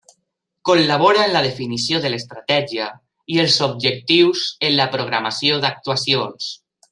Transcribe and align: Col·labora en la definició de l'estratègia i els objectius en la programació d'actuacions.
Col·labora 0.67 1.19
en 1.25 1.33
la 1.35 1.43
definició 1.47 1.99
de 2.05 2.11
l'estratègia 2.13 2.87
i 3.35 3.37
els 3.45 3.59
objectius 3.67 4.43
en 4.71 4.75
la 4.81 4.89
programació 4.97 5.61
d'actuacions. 5.67 6.51